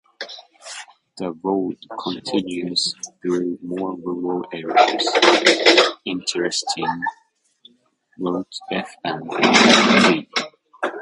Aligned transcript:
The 1.19 1.31
road 1.43 1.77
continues 2.03 2.95
through 3.21 3.59
more 3.61 3.95
rural 3.99 4.47
areas, 4.51 5.93
intersecting 6.05 7.03
Route 8.17 8.55
F 8.71 8.95
and 9.03 9.27
Route 9.31 9.55
Z. 10.01 10.27